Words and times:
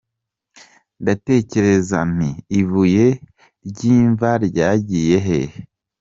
Ndatekereza 1.01 1.97
nti: 2.15 2.29
’ibuye 2.59 3.07
ry’imva 3.67 4.29
ryagiye 4.47 5.17
hehe?". 5.25 5.59